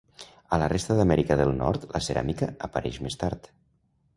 A 0.55 0.57
la 0.61 0.69
resta 0.71 0.95
d'Amèrica 0.99 1.37
del 1.41 1.53
Nord 1.59 1.85
la 1.91 2.01
ceràmica 2.07 2.51
apareix 2.69 2.99
més 3.09 3.19
tard. 3.25 3.53